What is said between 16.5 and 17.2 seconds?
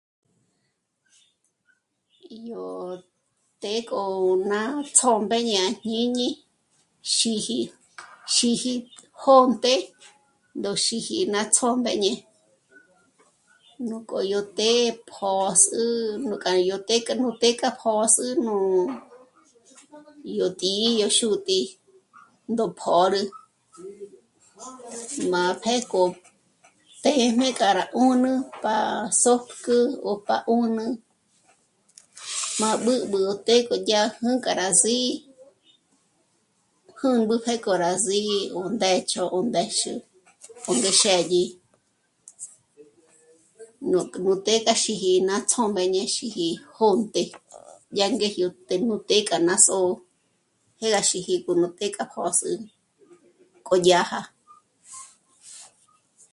í yó të́'ë